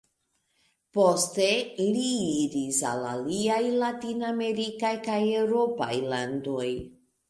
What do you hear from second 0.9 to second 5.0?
Poste, li iris al aliaj Latin-amerikaj